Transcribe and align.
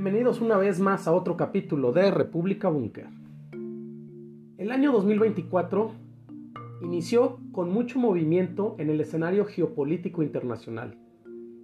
Bienvenidos 0.00 0.40
una 0.40 0.56
vez 0.56 0.78
más 0.78 1.08
a 1.08 1.12
otro 1.12 1.36
capítulo 1.36 1.90
de 1.90 2.12
República 2.12 2.68
Búnker. 2.68 3.08
El 4.56 4.70
año 4.70 4.92
2024 4.92 5.90
inició 6.82 7.40
con 7.50 7.72
mucho 7.72 7.98
movimiento 7.98 8.76
en 8.78 8.90
el 8.90 9.00
escenario 9.00 9.44
geopolítico 9.44 10.22
internacional. 10.22 10.96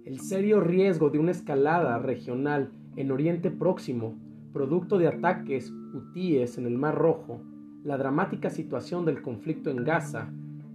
El 0.03 0.19
serio 0.19 0.59
riesgo 0.59 1.09
de 1.09 1.17
una 1.17 1.31
escalada 1.31 1.97
regional 1.97 2.73
en 2.97 3.11
Oriente 3.11 3.51
Próximo, 3.51 4.17
producto 4.51 4.97
de 4.97 5.07
ataques 5.07 5.71
hutíes 5.93 6.57
en 6.57 6.65
el 6.65 6.77
Mar 6.77 6.95
Rojo, 6.95 7.39
la 7.85 7.97
dramática 7.97 8.49
situación 8.49 9.05
del 9.05 9.21
conflicto 9.21 9.69
en 9.69 9.85
Gaza, 9.85 10.29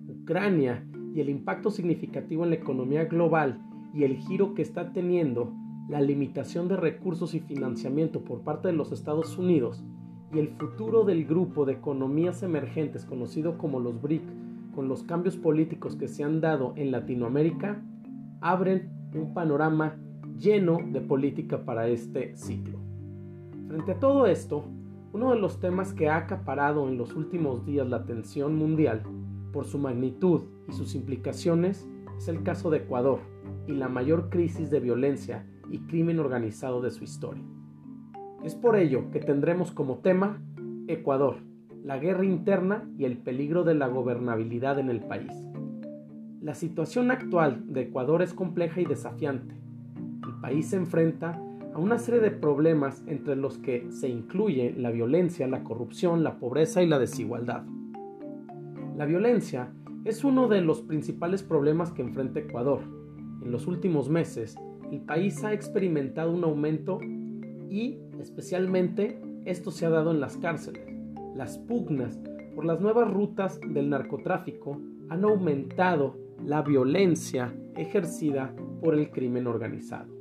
Ucrania 0.08 0.86
y 1.14 1.20
el 1.20 1.28
impacto 1.28 1.70
significativo 1.70 2.42
en 2.44 2.50
la 2.50 2.56
economía 2.56 3.04
global 3.04 3.60
y 3.92 4.04
el 4.04 4.16
giro 4.16 4.54
que 4.54 4.62
está 4.62 4.94
teniendo 4.94 5.52
la 5.90 6.00
limitación 6.00 6.68
de 6.68 6.76
recursos 6.76 7.34
y 7.34 7.40
financiamiento 7.40 8.22
por 8.22 8.42
parte 8.42 8.68
de 8.68 8.74
los 8.74 8.92
Estados 8.92 9.36
Unidos 9.36 9.82
y 10.32 10.38
el 10.38 10.50
futuro 10.50 11.04
del 11.04 11.26
grupo 11.26 11.64
de 11.64 11.72
economías 11.72 12.44
emergentes 12.44 13.04
conocido 13.04 13.58
como 13.58 13.80
los 13.80 14.00
BRIC 14.00 14.22
con 14.72 14.86
los 14.86 15.02
cambios 15.02 15.36
políticos 15.36 15.96
que 15.96 16.06
se 16.06 16.22
han 16.22 16.40
dado 16.40 16.74
en 16.76 16.92
Latinoamérica 16.92 17.82
abren 18.40 18.88
un 19.14 19.34
panorama 19.34 19.96
lleno 20.38 20.78
de 20.92 21.00
política 21.00 21.64
para 21.64 21.88
este 21.88 22.36
ciclo. 22.36 22.78
Frente 23.66 23.90
a 23.90 23.98
todo 23.98 24.26
esto, 24.26 24.64
uno 25.12 25.30
de 25.32 25.40
los 25.40 25.58
temas 25.58 25.92
que 25.92 26.08
ha 26.08 26.18
acaparado 26.18 26.88
en 26.88 26.98
los 26.98 27.16
últimos 27.16 27.66
días 27.66 27.88
la 27.88 27.96
atención 27.96 28.54
mundial 28.54 29.02
por 29.52 29.64
su 29.64 29.76
magnitud 29.78 30.42
y 30.68 30.72
sus 30.72 30.94
implicaciones 30.94 31.88
es 32.16 32.28
el 32.28 32.44
caso 32.44 32.70
de 32.70 32.78
Ecuador 32.78 33.18
y 33.66 33.72
la 33.72 33.88
mayor 33.88 34.30
crisis 34.30 34.70
de 34.70 34.78
violencia 34.78 35.44
y 35.70 35.78
crimen 35.80 36.18
organizado 36.18 36.80
de 36.80 36.90
su 36.90 37.04
historia. 37.04 37.44
Es 38.44 38.54
por 38.54 38.76
ello 38.76 39.10
que 39.10 39.20
tendremos 39.20 39.70
como 39.70 39.98
tema 39.98 40.42
Ecuador, 40.88 41.36
la 41.84 41.98
guerra 41.98 42.24
interna 42.24 42.88
y 42.98 43.04
el 43.04 43.18
peligro 43.18 43.64
de 43.64 43.74
la 43.74 43.88
gobernabilidad 43.88 44.78
en 44.78 44.90
el 44.90 45.00
país. 45.00 45.32
La 46.40 46.54
situación 46.54 47.10
actual 47.10 47.62
de 47.66 47.82
Ecuador 47.82 48.22
es 48.22 48.32
compleja 48.32 48.80
y 48.80 48.86
desafiante. 48.86 49.54
El 50.26 50.40
país 50.40 50.70
se 50.70 50.76
enfrenta 50.76 51.40
a 51.74 51.78
una 51.78 51.98
serie 51.98 52.20
de 52.20 52.30
problemas 52.30 53.04
entre 53.06 53.36
los 53.36 53.58
que 53.58 53.86
se 53.90 54.08
incluye 54.08 54.74
la 54.76 54.90
violencia, 54.90 55.46
la 55.46 55.62
corrupción, 55.62 56.24
la 56.24 56.38
pobreza 56.38 56.82
y 56.82 56.86
la 56.86 56.98
desigualdad. 56.98 57.64
La 58.96 59.04
violencia 59.04 59.72
es 60.04 60.24
uno 60.24 60.48
de 60.48 60.62
los 60.62 60.80
principales 60.80 61.42
problemas 61.42 61.92
que 61.92 62.02
enfrenta 62.02 62.40
Ecuador. 62.40 62.80
En 63.42 63.52
los 63.52 63.66
últimos 63.66 64.08
meses, 64.08 64.56
el 64.90 65.00
país 65.00 65.44
ha 65.44 65.52
experimentado 65.52 66.32
un 66.32 66.44
aumento 66.44 66.98
y 67.68 67.98
especialmente 68.20 69.20
esto 69.44 69.70
se 69.70 69.86
ha 69.86 69.90
dado 69.90 70.10
en 70.10 70.20
las 70.20 70.36
cárceles. 70.36 70.84
Las 71.36 71.58
pugnas 71.58 72.18
por 72.54 72.64
las 72.64 72.80
nuevas 72.80 73.10
rutas 73.10 73.60
del 73.60 73.88
narcotráfico 73.88 74.80
han 75.08 75.24
aumentado 75.24 76.16
la 76.44 76.62
violencia 76.62 77.54
ejercida 77.76 78.54
por 78.80 78.94
el 78.94 79.10
crimen 79.10 79.46
organizado. 79.46 80.12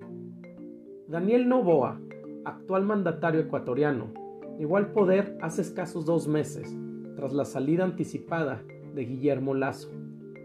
Daniel 1.07 1.49
Novoa, 1.49 1.99
actual 2.45 2.85
mandatario 2.85 3.41
ecuatoriano, 3.41 4.13
llegó 4.59 4.77
al 4.77 4.91
poder 4.91 5.37
hace 5.41 5.61
escasos 5.61 6.05
dos 6.05 6.27
meses, 6.27 6.75
tras 7.15 7.33
la 7.33 7.45
salida 7.45 7.83
anticipada 7.83 8.61
de 8.93 9.05
Guillermo 9.05 9.55
Lazo, 9.55 9.89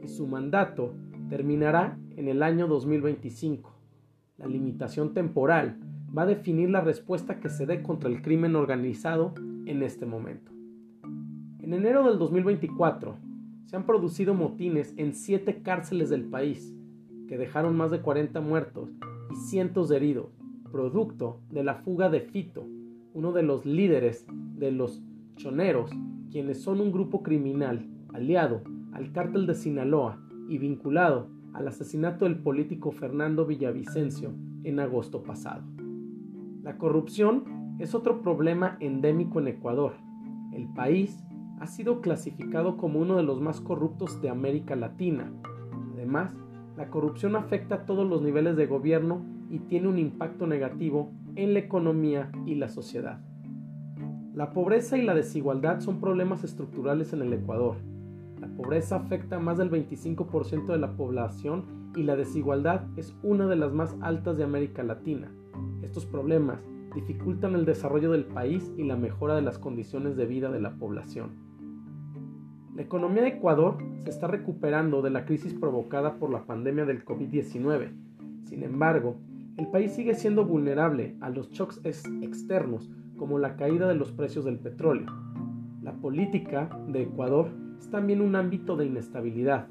y 0.03 0.09
su 0.09 0.27
mandato 0.27 0.95
terminará 1.29 1.99
en 2.17 2.29
el 2.29 2.43
año 2.43 2.67
2025 2.67 3.74
la 4.37 4.47
limitación 4.47 5.15
temporal 5.15 5.79
va 6.17 6.23
a 6.23 6.27
definir 6.27 6.71
la 6.71 6.81
respuesta 6.81 7.41
que 7.41 7.49
se 7.49 7.67
dé 7.67 7.83
contra 7.83 8.09
el 8.11 8.23
crimen 8.23 8.57
organizado 8.57 9.35
en 9.67 9.83
este 9.83 10.07
momento. 10.07 10.53
En 11.61 11.73
enero 11.73 12.05
del 12.05 12.19
2024 12.19 13.17
se 13.67 13.77
han 13.77 13.87
producido 13.87 14.35
motines 14.35 14.93
en 14.97 15.15
siete 15.15 15.63
cárceles 15.63 16.11
del 16.11 16.25
país, 16.25 16.75
que 17.29 17.39
dejaron 17.39 17.77
más 17.77 17.91
de 17.91 18.01
40 18.01 18.41
muertos 18.41 18.91
y 19.33 19.37
cientos 19.37 19.89
de 19.89 19.97
heridos, 19.97 20.37
producto 20.71 21.41
de 21.51 21.65
la 21.65 21.77
fuga 21.77 22.11
de 22.11 22.21
Fito, 22.21 22.67
uno 23.15 23.33
de 23.33 23.43
los 23.43 23.65
líderes 23.65 24.27
de 24.57 24.73
los 24.73 25.03
choneros, 25.37 25.91
quienes 26.31 26.61
son 26.61 26.81
un 26.81 26.93
grupo 26.93 27.23
criminal 27.23 27.89
aliado 28.13 28.63
al 28.93 29.13
cártel 29.13 29.47
de 29.47 29.55
Sinaloa 29.55 30.21
y 30.49 30.59
vinculado 30.59 31.29
al 31.55 31.69
asesinato 31.69 32.25
del 32.25 32.37
político 32.37 32.91
Fernando 32.91 33.47
Villavicencio 33.47 34.35
en 34.65 34.81
agosto 34.81 35.23
pasado. 35.23 35.63
La 36.63 36.77
corrupción 36.79 37.77
es 37.79 37.95
otro 37.95 38.23
problema 38.23 38.77
endémico 38.81 39.39
en 39.39 39.49
Ecuador. 39.49 39.95
El 40.53 40.69
país 40.75 41.25
ha 41.61 41.67
sido 41.67 42.01
clasificado 42.01 42.77
como 42.77 42.99
uno 42.99 43.17
de 43.17 43.23
los 43.23 43.41
más 43.41 43.61
corruptos 43.61 44.21
de 44.21 44.29
América 44.29 44.75
Latina. 44.75 45.33
Además, 45.95 46.33
la 46.77 46.91
corrupción 46.91 47.37
afecta 47.37 47.77
a 47.77 47.87
todos 47.87 48.09
los 48.09 48.21
niveles 48.21 48.57
de 48.57 48.67
gobierno 48.67 49.25
y 49.49 49.61
tiene 49.61 49.89
un 49.89 49.99
impacto 49.99 50.47
negativo 50.47 51.13
en 51.37 51.55
la 51.55 51.61
economía 51.61 52.33
y 52.47 52.57
la 52.57 52.69
sociedad. 52.69 53.21
La 54.35 54.53
pobreza 54.53 54.99
y 54.99 55.03
la 55.03 55.15
desigualdad 55.15 55.79
son 55.81 56.01
problemas 56.01 56.43
estructurales 56.43 57.13
en 57.13 57.23
el 57.23 57.33
Ecuador 57.33 57.77
pobreza 58.57 58.97
afecta 58.97 59.37
a 59.37 59.41
más 59.41 59.59
del 59.59 59.71
25% 59.71 60.67
de 60.67 60.79
la 60.79 60.97
población 60.97 61.65
y 61.97 62.03
la 62.03 62.17
desigualdad 62.17 62.83
es 62.97 63.15
una 63.23 63.47
de 63.47 63.57
las 63.57 63.73
más 63.73 63.97
altas 64.01 64.37
de 64.37 64.45
América 64.45 64.83
Latina. 64.83 65.33
Estos 65.83 66.07
problemas 66.07 66.61
dificultan 66.95 67.55
el 67.55 67.65
desarrollo 67.65 68.13
del 68.13 68.25
país 68.25 68.73
y 68.77 68.85
la 68.85 68.97
mejora 68.97 69.35
de 69.35 69.43
las 69.43 69.59
condiciones 69.59 70.17
de 70.17 70.27
vida 70.27 70.51
de 70.51 70.61
la 70.61 70.77
población. 70.77 71.33
La 72.75 72.83
economía 72.83 73.23
de 73.23 73.29
Ecuador 73.29 73.79
se 74.03 74.11
está 74.11 74.27
recuperando 74.27 75.03
de 75.03 75.11
la 75.11 75.25
crisis 75.25 75.55
provocada 75.55 76.19
por 76.19 76.31
la 76.31 76.45
pandemia 76.45 76.85
del 76.85 77.05
COVID-19. 77.05 77.93
Sin 78.45 78.63
embargo, 78.63 79.17
el 79.57 79.69
país 79.69 79.93
sigue 79.93 80.15
siendo 80.15 80.45
vulnerable 80.45 81.17
a 81.21 81.31
los 81.31 81.51
shocks 81.51 81.81
externos 81.85 82.91
como 83.17 83.39
la 83.39 83.57
caída 83.57 83.87
de 83.87 83.95
los 83.95 84.11
precios 84.11 84.45
del 84.45 84.59
petróleo. 84.59 85.07
La 85.83 85.93
política 85.93 86.69
de 86.89 87.03
Ecuador 87.03 87.51
es 87.79 87.91
también 87.91 88.21
un 88.21 88.37
ámbito 88.37 88.77
de 88.77 88.87
inestabilidad. 88.87 89.69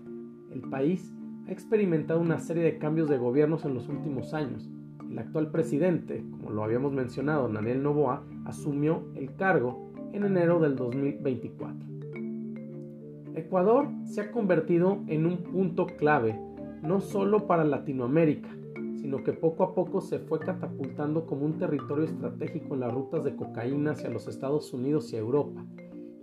El 0.52 0.62
país 0.62 1.14
ha 1.48 1.52
experimentado 1.52 2.20
una 2.20 2.40
serie 2.40 2.64
de 2.64 2.78
cambios 2.78 3.10
de 3.10 3.18
gobiernos 3.18 3.66
en 3.66 3.74
los 3.74 3.90
últimos 3.90 4.34
años. 4.34 4.70
El 5.10 5.20
actual 5.20 5.52
presidente, 5.52 6.24
como 6.32 6.52
lo 6.52 6.64
habíamos 6.64 6.94
mencionado, 6.94 7.48
Daniel 7.50 7.84
Novoa, 7.84 8.24
asumió 8.46 9.04
el 9.16 9.36
cargo 9.36 9.92
en 10.14 10.24
enero 10.24 10.60
del 10.60 10.76
2024. 10.76 11.94
Ecuador 13.36 13.90
se 14.06 14.22
ha 14.22 14.32
convertido 14.32 15.00
en 15.08 15.26
un 15.26 15.38
punto 15.38 15.88
clave, 15.88 16.40
no 16.82 17.02
solo 17.02 17.48
para 17.48 17.64
Latinoamérica, 17.64 18.50
sino 18.96 19.24
que 19.24 19.34
poco 19.34 19.64
a 19.64 19.74
poco 19.74 20.02
se 20.02 20.20
fue 20.20 20.40
catapultando 20.40 21.26
como 21.26 21.46
un 21.46 21.58
territorio 21.58 22.06
estratégico 22.06 22.74
en 22.74 22.82
las 22.82 22.94
rutas 22.94 23.24
de 23.24 23.36
cocaína 23.36 23.92
hacia 23.92 24.10
los 24.10 24.28
Estados 24.28 24.72
Unidos 24.74 25.12
y 25.12 25.18
Europa, 25.18 25.66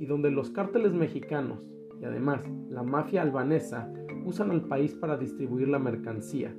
y 0.00 0.06
donde 0.06 0.30
los 0.30 0.50
cárteles 0.50 0.94
mexicanos 0.94 1.60
y 2.00 2.04
además 2.04 2.42
la 2.70 2.82
mafia 2.82 3.22
albanesa 3.22 3.92
usan 4.24 4.50
al 4.50 4.62
país 4.62 4.94
para 4.94 5.18
distribuir 5.18 5.68
la 5.68 5.78
mercancía. 5.78 6.56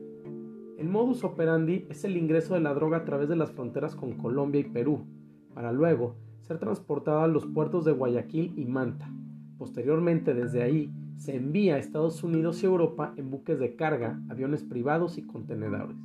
El 0.78 0.88
modus 0.88 1.24
operandi 1.24 1.86
es 1.90 2.06
el 2.06 2.18
ingreso 2.18 2.54
de 2.54 2.60
la 2.62 2.74
droga 2.74 2.98
a 2.98 3.04
través 3.04 3.28
de 3.28 3.36
las 3.36 3.52
fronteras 3.52 3.96
con 3.96 4.14
Colombia 4.14 4.62
y 4.62 4.66
Perú, 4.66 5.06
para 5.54 5.72
luego 5.72 6.16
ser 6.42 6.60
transportada 6.60 7.24
a 7.24 7.28
los 7.28 7.46
puertos 7.48 7.84
de 7.84 7.92
Guayaquil 7.92 8.54
y 8.58 8.66
Manta. 8.66 9.12
Posteriormente 9.58 10.34
desde 10.34 10.62
ahí 10.64 10.94
se 11.18 11.36
envía 11.36 11.76
a 11.76 11.80
Estados 11.80 12.24
Unidos 12.24 12.62
y 12.62 12.68
Europa 12.68 13.14
en 13.18 13.30
buques 13.30 13.60
de 13.60 13.76
carga, 13.76 14.20
aviones 14.30 14.64
privados 14.64 15.18
y 15.18 15.24
contenedores. 15.24 15.98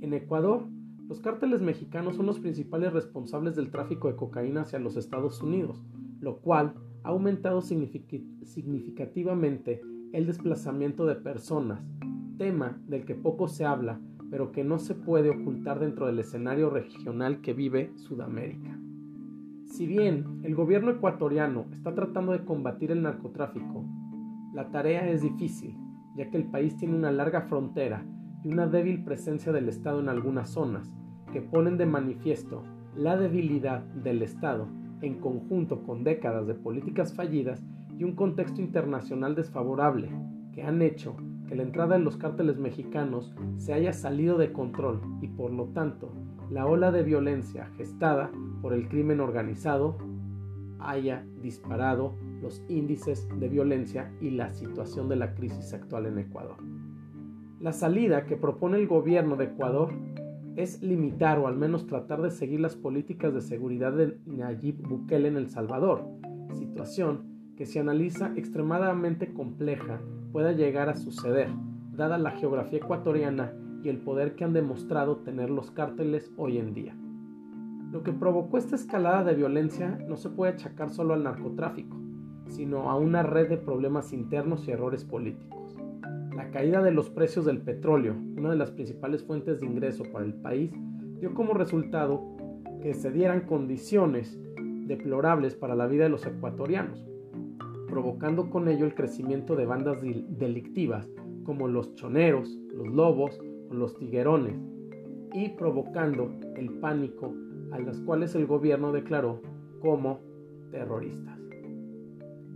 En 0.00 0.12
Ecuador, 0.12 0.66
los 1.06 1.20
cárteles 1.20 1.60
mexicanos 1.60 2.16
son 2.16 2.24
los 2.26 2.40
principales 2.40 2.92
responsables 2.92 3.54
del 3.56 3.70
tráfico 3.70 4.08
de 4.08 4.16
cocaína 4.16 4.62
hacia 4.62 4.78
los 4.78 4.96
Estados 4.96 5.42
Unidos, 5.42 5.84
lo 6.20 6.38
cual 6.38 6.74
ha 7.02 7.10
aumentado 7.10 7.60
significativamente 7.60 9.82
el 10.12 10.26
desplazamiento 10.26 11.04
de 11.04 11.16
personas, 11.16 11.86
tema 12.38 12.80
del 12.86 13.04
que 13.04 13.14
poco 13.14 13.48
se 13.48 13.66
habla, 13.66 14.00
pero 14.30 14.50
que 14.50 14.64
no 14.64 14.78
se 14.78 14.94
puede 14.94 15.28
ocultar 15.28 15.78
dentro 15.78 16.06
del 16.06 16.18
escenario 16.18 16.70
regional 16.70 17.42
que 17.42 17.52
vive 17.52 17.92
Sudamérica. 17.96 18.80
Si 19.66 19.86
bien 19.86 20.40
el 20.42 20.54
gobierno 20.54 20.92
ecuatoriano 20.92 21.66
está 21.72 21.94
tratando 21.94 22.32
de 22.32 22.44
combatir 22.44 22.90
el 22.90 23.02
narcotráfico, 23.02 23.84
la 24.54 24.70
tarea 24.70 25.10
es 25.10 25.20
difícil, 25.20 25.76
ya 26.16 26.30
que 26.30 26.38
el 26.38 26.50
país 26.50 26.74
tiene 26.76 26.96
una 26.96 27.12
larga 27.12 27.42
frontera 27.42 28.06
y 28.44 28.48
una 28.48 28.66
débil 28.66 29.02
presencia 29.02 29.52
del 29.52 29.68
Estado 29.68 30.00
en 30.00 30.08
algunas 30.08 30.50
zonas, 30.50 30.92
que 31.32 31.40
ponen 31.40 31.78
de 31.78 31.86
manifiesto 31.86 32.62
la 32.94 33.16
debilidad 33.16 33.80
del 33.80 34.22
Estado 34.22 34.68
en 35.00 35.18
conjunto 35.18 35.82
con 35.82 36.04
décadas 36.04 36.46
de 36.46 36.54
políticas 36.54 37.14
fallidas 37.14 37.64
y 37.98 38.04
un 38.04 38.14
contexto 38.14 38.60
internacional 38.60 39.34
desfavorable, 39.34 40.10
que 40.52 40.62
han 40.62 40.82
hecho 40.82 41.16
que 41.48 41.56
la 41.56 41.62
entrada 41.62 41.96
de 41.96 42.04
los 42.04 42.16
cárteles 42.16 42.58
mexicanos 42.58 43.34
se 43.56 43.72
haya 43.72 43.92
salido 43.92 44.38
de 44.38 44.52
control 44.52 45.00
y 45.20 45.28
por 45.28 45.50
lo 45.50 45.66
tanto 45.66 46.12
la 46.50 46.66
ola 46.66 46.92
de 46.92 47.02
violencia 47.02 47.70
gestada 47.76 48.30
por 48.62 48.72
el 48.72 48.88
crimen 48.88 49.20
organizado 49.20 49.96
haya 50.78 51.26
disparado 51.42 52.14
los 52.42 52.62
índices 52.68 53.28
de 53.40 53.48
violencia 53.48 54.12
y 54.20 54.30
la 54.30 54.52
situación 54.52 55.08
de 55.08 55.16
la 55.16 55.34
crisis 55.34 55.72
actual 55.72 56.06
en 56.06 56.18
Ecuador. 56.18 56.56
La 57.64 57.72
salida 57.72 58.26
que 58.26 58.36
propone 58.36 58.76
el 58.76 58.86
gobierno 58.86 59.36
de 59.36 59.46
Ecuador 59.46 59.90
es 60.54 60.82
limitar 60.82 61.38
o 61.38 61.46
al 61.46 61.56
menos 61.56 61.86
tratar 61.86 62.20
de 62.20 62.30
seguir 62.30 62.60
las 62.60 62.76
políticas 62.76 63.32
de 63.32 63.40
seguridad 63.40 63.94
de 63.94 64.18
Nayib 64.26 64.86
Bukele 64.86 65.28
en 65.28 65.38
El 65.38 65.48
Salvador, 65.48 66.04
situación 66.52 67.22
que 67.56 67.64
si 67.64 67.78
analiza 67.78 68.34
extremadamente 68.36 69.32
compleja 69.32 69.98
pueda 70.30 70.52
llegar 70.52 70.90
a 70.90 70.96
suceder, 70.96 71.48
dada 71.96 72.18
la 72.18 72.32
geografía 72.32 72.80
ecuatoriana 72.80 73.54
y 73.82 73.88
el 73.88 73.96
poder 73.96 74.34
que 74.34 74.44
han 74.44 74.52
demostrado 74.52 75.20
tener 75.20 75.48
los 75.48 75.70
cárteles 75.70 76.30
hoy 76.36 76.58
en 76.58 76.74
día. 76.74 76.94
Lo 77.90 78.02
que 78.02 78.12
provocó 78.12 78.58
esta 78.58 78.76
escalada 78.76 79.24
de 79.24 79.36
violencia 79.36 79.98
no 80.06 80.18
se 80.18 80.28
puede 80.28 80.52
achacar 80.52 80.90
solo 80.90 81.14
al 81.14 81.24
narcotráfico, 81.24 81.96
sino 82.46 82.90
a 82.90 82.96
una 82.96 83.22
red 83.22 83.48
de 83.48 83.56
problemas 83.56 84.12
internos 84.12 84.68
y 84.68 84.72
errores 84.72 85.06
políticos. 85.06 85.78
La 86.34 86.50
caída 86.50 86.82
de 86.82 86.90
los 86.90 87.10
precios 87.10 87.44
del 87.44 87.60
petróleo, 87.60 88.16
una 88.36 88.50
de 88.50 88.56
las 88.56 88.72
principales 88.72 89.22
fuentes 89.22 89.60
de 89.60 89.66
ingreso 89.66 90.02
para 90.12 90.24
el 90.24 90.34
país, 90.34 90.72
dio 91.20 91.32
como 91.32 91.54
resultado 91.54 92.22
que 92.82 92.92
se 92.92 93.12
dieran 93.12 93.42
condiciones 93.42 94.36
deplorables 94.86 95.54
para 95.54 95.76
la 95.76 95.86
vida 95.86 96.04
de 96.04 96.10
los 96.10 96.26
ecuatorianos, 96.26 97.06
provocando 97.88 98.50
con 98.50 98.68
ello 98.68 98.84
el 98.84 98.96
crecimiento 98.96 99.54
de 99.54 99.66
bandas 99.66 99.98
delictivas 100.02 101.08
como 101.44 101.68
los 101.68 101.94
choneros, 101.94 102.48
los 102.72 102.88
lobos 102.88 103.40
o 103.70 103.74
los 103.74 103.96
tiguerones, 103.96 104.56
y 105.32 105.50
provocando 105.50 106.32
el 106.56 106.70
pánico 106.80 107.32
a 107.70 107.78
las 107.78 108.00
cuales 108.00 108.34
el 108.34 108.46
gobierno 108.46 108.90
declaró 108.90 109.40
como 109.80 110.20
terroristas. 110.72 111.33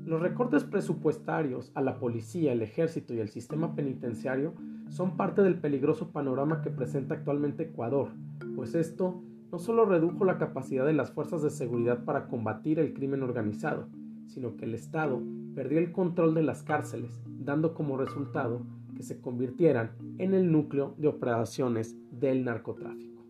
Los 0.09 0.23
recortes 0.23 0.65
presupuestarios 0.65 1.71
a 1.75 1.83
la 1.83 1.99
policía, 1.99 2.55
el 2.55 2.63
ejército 2.63 3.13
y 3.13 3.19
el 3.19 3.29
sistema 3.29 3.75
penitenciario 3.75 4.55
son 4.89 5.19
parte 5.19 5.43
del 5.43 5.61
peligroso 5.61 6.13
panorama 6.13 6.63
que 6.63 6.71
presenta 6.71 7.17
actualmente 7.17 7.65
Ecuador, 7.65 8.09
pues 8.57 8.75
esto 8.75 9.23
no 9.53 9.59
solo 9.59 9.85
redujo 9.85 10.25
la 10.25 10.39
capacidad 10.39 10.87
de 10.87 10.95
las 10.95 11.11
fuerzas 11.11 11.43
de 11.43 11.51
seguridad 11.51 12.07
para 12.07 12.27
combatir 12.27 12.79
el 12.79 12.95
crimen 12.95 13.23
organizado, 13.23 13.91
sino 14.29 14.57
que 14.57 14.65
el 14.65 14.73
Estado 14.73 15.21
perdió 15.55 15.79
el 15.79 15.93
control 15.93 16.33
de 16.33 16.43
las 16.43 16.63
cárceles, 16.63 17.21
dando 17.27 17.75
como 17.75 17.99
resultado 17.99 18.63
que 18.97 19.03
se 19.03 19.21
convirtieran 19.21 19.91
en 20.17 20.33
el 20.33 20.51
núcleo 20.51 20.95
de 20.97 21.09
operaciones 21.09 21.95
del 22.11 22.47
narcotráfico. 22.47 23.27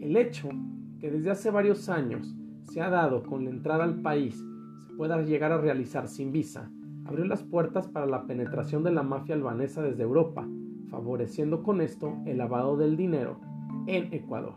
El 0.00 0.16
hecho 0.16 0.48
que 0.98 1.12
desde 1.12 1.30
hace 1.30 1.52
varios 1.52 1.88
años 1.88 2.34
se 2.64 2.80
ha 2.80 2.90
dado 2.90 3.22
con 3.22 3.44
la 3.44 3.50
entrada 3.50 3.84
al 3.84 4.02
país 4.02 4.42
pueda 4.96 5.20
llegar 5.22 5.52
a 5.52 5.58
realizar 5.58 6.08
sin 6.08 6.32
visa, 6.32 6.70
abrió 7.04 7.24
las 7.24 7.42
puertas 7.42 7.88
para 7.88 8.06
la 8.06 8.26
penetración 8.26 8.82
de 8.82 8.92
la 8.92 9.02
mafia 9.02 9.34
albanesa 9.34 9.82
desde 9.82 10.02
Europa, 10.02 10.46
favoreciendo 10.90 11.62
con 11.62 11.80
esto 11.80 12.16
el 12.26 12.38
lavado 12.38 12.76
del 12.76 12.96
dinero 12.96 13.40
en 13.86 14.12
Ecuador. 14.12 14.54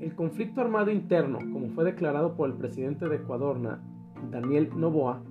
El 0.00 0.14
conflicto 0.14 0.60
armado 0.60 0.90
interno, 0.90 1.38
como 1.52 1.68
fue 1.68 1.84
declarado 1.84 2.34
por 2.34 2.50
el 2.50 2.56
presidente 2.56 3.08
de 3.08 3.16
Ecuador, 3.16 3.58
Daniel 4.30 4.70
Noboa, 4.76 5.22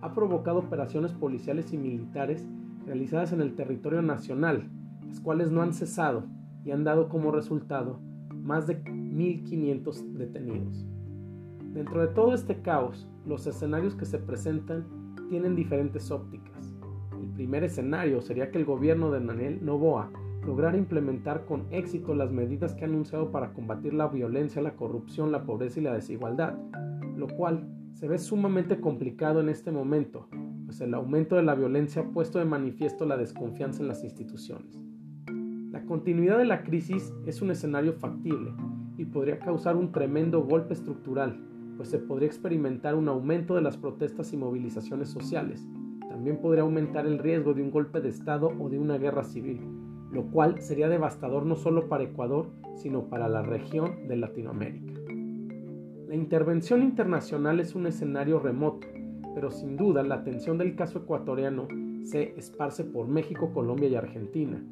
ha 0.00 0.14
provocado 0.14 0.58
operaciones 0.58 1.12
policiales 1.12 1.72
y 1.72 1.78
militares 1.78 2.46
realizadas 2.84 3.32
en 3.32 3.40
el 3.40 3.54
territorio 3.54 4.02
nacional, 4.02 4.68
las 5.06 5.20
cuales 5.20 5.50
no 5.50 5.62
han 5.62 5.72
cesado 5.72 6.24
y 6.64 6.70
han 6.70 6.84
dado 6.84 7.08
como 7.08 7.30
resultado 7.30 8.00
más 8.30 8.66
de 8.66 8.82
1.500 8.84 10.12
detenidos. 10.12 10.86
Dentro 11.76 12.00
de 12.00 12.08
todo 12.08 12.32
este 12.32 12.62
caos, 12.62 13.06
los 13.26 13.46
escenarios 13.46 13.94
que 13.94 14.06
se 14.06 14.18
presentan 14.18 14.86
tienen 15.28 15.54
diferentes 15.54 16.10
ópticas. 16.10 16.74
El 17.20 17.28
primer 17.34 17.64
escenario 17.64 18.22
sería 18.22 18.50
que 18.50 18.56
el 18.56 18.64
gobierno 18.64 19.10
de 19.10 19.20
Daniel 19.20 19.62
Noboa 19.62 20.10
lograra 20.46 20.78
implementar 20.78 21.44
con 21.44 21.66
éxito 21.70 22.14
las 22.14 22.32
medidas 22.32 22.74
que 22.74 22.86
ha 22.86 22.88
anunciado 22.88 23.30
para 23.30 23.52
combatir 23.52 23.92
la 23.92 24.08
violencia, 24.08 24.62
la 24.62 24.74
corrupción, 24.74 25.30
la 25.30 25.44
pobreza 25.44 25.78
y 25.78 25.82
la 25.82 25.92
desigualdad, 25.92 26.56
lo 27.14 27.26
cual 27.26 27.68
se 27.92 28.08
ve 28.08 28.16
sumamente 28.16 28.80
complicado 28.80 29.40
en 29.40 29.50
este 29.50 29.70
momento, 29.70 30.28
pues 30.64 30.80
el 30.80 30.94
aumento 30.94 31.36
de 31.36 31.42
la 31.42 31.54
violencia 31.54 32.00
ha 32.00 32.10
puesto 32.10 32.38
de 32.38 32.46
manifiesto 32.46 33.04
la 33.04 33.18
desconfianza 33.18 33.82
en 33.82 33.88
las 33.88 34.02
instituciones. 34.02 34.80
La 35.72 35.84
continuidad 35.84 36.38
de 36.38 36.46
la 36.46 36.62
crisis 36.62 37.12
es 37.26 37.42
un 37.42 37.50
escenario 37.50 37.92
factible 37.92 38.54
y 38.96 39.04
podría 39.04 39.38
causar 39.40 39.76
un 39.76 39.92
tremendo 39.92 40.42
golpe 40.42 40.72
estructural, 40.72 41.38
pues 41.76 41.88
se 41.88 41.98
podría 41.98 42.28
experimentar 42.28 42.94
un 42.94 43.08
aumento 43.08 43.54
de 43.54 43.62
las 43.62 43.76
protestas 43.76 44.32
y 44.32 44.36
movilizaciones 44.36 45.08
sociales. 45.08 45.66
También 46.08 46.38
podría 46.38 46.62
aumentar 46.62 47.06
el 47.06 47.18
riesgo 47.18 47.54
de 47.54 47.62
un 47.62 47.70
golpe 47.70 48.00
de 48.00 48.08
Estado 48.08 48.52
o 48.58 48.68
de 48.68 48.78
una 48.78 48.98
guerra 48.98 49.24
civil, 49.24 49.60
lo 50.10 50.24
cual 50.30 50.60
sería 50.60 50.88
devastador 50.88 51.44
no 51.44 51.56
solo 51.56 51.88
para 51.88 52.04
Ecuador, 52.04 52.48
sino 52.74 53.08
para 53.08 53.28
la 53.28 53.42
región 53.42 54.08
de 54.08 54.16
Latinoamérica. 54.16 54.94
La 56.08 56.14
intervención 56.14 56.82
internacional 56.82 57.60
es 57.60 57.74
un 57.74 57.86
escenario 57.86 58.38
remoto, 58.38 58.86
pero 59.34 59.50
sin 59.50 59.76
duda 59.76 60.02
la 60.02 60.14
atención 60.16 60.56
del 60.56 60.76
caso 60.76 61.00
ecuatoriano 61.00 61.68
se 62.04 62.32
esparce 62.38 62.84
por 62.84 63.08
México, 63.08 63.50
Colombia 63.52 63.88
y 63.88 63.96
Argentina. 63.96 64.62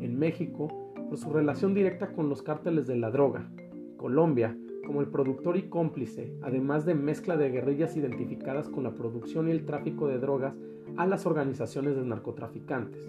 En 0.00 0.18
México, 0.18 0.68
por 1.08 1.18
su 1.18 1.32
relación 1.32 1.74
directa 1.74 2.12
con 2.12 2.28
los 2.28 2.42
cárteles 2.42 2.86
de 2.86 2.96
la 2.96 3.10
droga. 3.10 3.50
Colombia, 3.96 4.56
como 4.86 5.00
el 5.00 5.08
productor 5.08 5.56
y 5.56 5.68
cómplice, 5.68 6.32
además 6.42 6.84
de 6.84 6.94
mezcla 6.94 7.36
de 7.36 7.50
guerrillas 7.50 7.96
identificadas 7.96 8.68
con 8.68 8.84
la 8.84 8.94
producción 8.94 9.48
y 9.48 9.50
el 9.52 9.64
tráfico 9.64 10.08
de 10.08 10.18
drogas 10.18 10.54
a 10.96 11.06
las 11.06 11.26
organizaciones 11.26 11.96
de 11.96 12.02
narcotraficantes. 12.02 13.08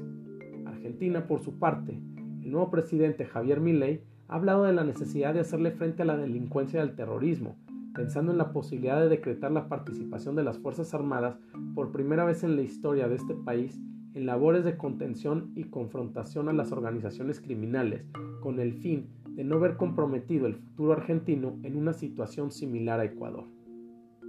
Argentina, 0.65 1.27
por 1.27 1.41
su 1.41 1.59
parte, 1.59 1.99
el 2.41 2.51
nuevo 2.51 2.69
presidente 2.69 3.25
Javier 3.25 3.59
Milei 3.59 4.03
ha 4.27 4.35
hablado 4.35 4.63
de 4.63 4.73
la 4.73 4.83
necesidad 4.83 5.33
de 5.33 5.41
hacerle 5.41 5.71
frente 5.71 6.03
a 6.03 6.05
la 6.05 6.17
delincuencia 6.17 6.79
y 6.79 6.81
al 6.81 6.95
terrorismo, 6.95 7.57
pensando 7.93 8.31
en 8.31 8.37
la 8.37 8.51
posibilidad 8.51 8.99
de 8.99 9.09
decretar 9.09 9.51
la 9.51 9.69
participación 9.69 10.35
de 10.35 10.43
las 10.43 10.57
Fuerzas 10.59 10.93
Armadas 10.93 11.37
por 11.75 11.91
primera 11.91 12.25
vez 12.25 12.43
en 12.43 12.55
la 12.55 12.61
historia 12.61 13.07
de 13.07 13.15
este 13.15 13.33
país 13.33 13.79
en 14.13 14.25
labores 14.25 14.63
de 14.63 14.77
contención 14.77 15.51
y 15.55 15.65
confrontación 15.65 16.49
a 16.49 16.53
las 16.53 16.71
organizaciones 16.71 17.41
criminales, 17.41 18.05
con 18.41 18.59
el 18.59 18.73
fin 18.73 19.07
de 19.35 19.43
no 19.43 19.59
ver 19.59 19.77
comprometido 19.77 20.45
el 20.45 20.55
futuro 20.55 20.93
argentino 20.93 21.57
en 21.63 21.77
una 21.77 21.93
situación 21.93 22.51
similar 22.51 22.99
a 22.99 23.05
Ecuador. 23.05 23.45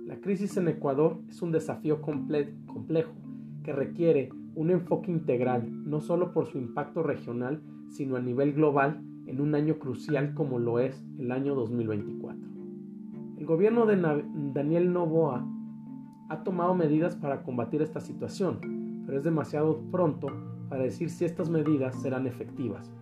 La 0.07 0.21
crisis 0.21 0.57
en 0.57 0.69
Ecuador 0.69 1.21
es 1.29 1.43
un 1.43 1.53
desafío 1.53 2.01
complejo 2.03 3.13
que 3.63 3.73
requiere 3.73 4.31
un 4.55 4.71
enfoque 4.71 5.11
integral, 5.11 5.69
no 5.89 6.01
solo 6.01 6.33
por 6.33 6.47
su 6.47 6.59
impacto 6.59 7.03
regional, 7.03 7.63
sino 7.89 8.17
a 8.17 8.21
nivel 8.21 8.53
global 8.53 9.03
en 9.27 9.41
un 9.41 9.55
año 9.55 9.79
crucial 9.79 10.35
como 10.35 10.59
lo 10.59 10.79
es 10.79 11.05
el 11.19 11.33
año 11.33 11.55
2024. 11.55 12.41
El 13.39 13.47
gobierno 13.47 13.87
de 13.87 13.97
Daniel 14.53 14.93
Novoa 14.93 15.47
ha 16.29 16.45
tomado 16.45 16.75
medidas 16.75 17.17
para 17.17 17.43
combatir 17.43 17.83
esta 17.83 18.01
situación, 18.01 19.03
pero 19.07 19.19
es 19.19 19.25
demasiado 19.25 19.81
pronto 19.91 20.29
para 20.69 20.85
decir 20.85 21.11
si 21.11 21.25
estas 21.25 21.51
medidas 21.51 22.01
serán 22.01 22.27
efectivas. 22.27 22.93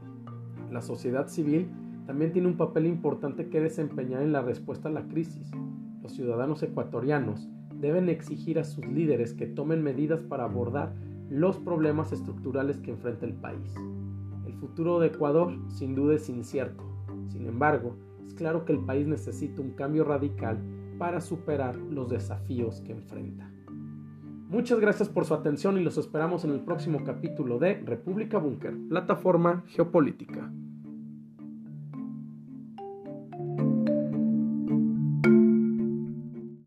La 0.70 0.80
sociedad 0.80 1.28
civil 1.28 1.68
también 2.06 2.32
tiene 2.32 2.48
un 2.48 2.56
papel 2.56 2.86
importante 2.86 3.48
que 3.48 3.60
desempeñar 3.60 4.22
en 4.22 4.32
la 4.32 4.42
respuesta 4.42 4.88
a 4.88 4.92
la 4.92 5.06
crisis. 5.06 5.50
Los 6.02 6.12
ciudadanos 6.12 6.62
ecuatorianos 6.62 7.48
deben 7.76 8.08
exigir 8.08 8.58
a 8.58 8.64
sus 8.64 8.84
líderes 8.86 9.34
que 9.34 9.46
tomen 9.46 9.82
medidas 9.82 10.22
para 10.22 10.44
abordar 10.44 10.94
los 11.30 11.58
problemas 11.58 12.12
estructurales 12.12 12.78
que 12.78 12.90
enfrenta 12.90 13.26
el 13.26 13.34
país. 13.34 13.74
El 14.46 14.54
futuro 14.54 14.98
de 15.00 15.08
Ecuador 15.08 15.56
sin 15.68 15.94
duda 15.94 16.14
es 16.14 16.28
incierto. 16.28 16.84
Sin 17.28 17.46
embargo, 17.46 17.96
claro 18.36 18.64
que 18.64 18.72
el 18.72 18.84
país 18.84 19.06
necesita 19.06 19.62
un 19.62 19.72
cambio 19.72 20.04
radical 20.04 20.58
para 20.98 21.20
superar 21.20 21.76
los 21.76 22.10
desafíos 22.10 22.80
que 22.80 22.92
enfrenta. 22.92 23.50
Muchas 24.48 24.80
gracias 24.80 25.08
por 25.08 25.24
su 25.24 25.34
atención 25.34 25.78
y 25.78 25.82
los 25.82 25.96
esperamos 25.96 26.44
en 26.44 26.50
el 26.50 26.60
próximo 26.60 27.04
capítulo 27.04 27.58
de 27.58 27.74
República 27.74 28.38
Búnker, 28.38 28.76
plataforma 28.88 29.64
geopolítica. 29.68 30.52